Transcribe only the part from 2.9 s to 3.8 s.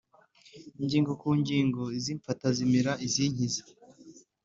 izinkiza,